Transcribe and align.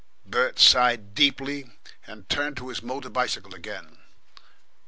Bert 0.25 0.57
sighed 0.57 1.13
deeply, 1.13 1.69
and 2.07 2.27
turned 2.27 2.57
to 2.57 2.69
his 2.69 2.81
motor 2.81 3.07
bicycle 3.11 3.53
again. 3.53 3.99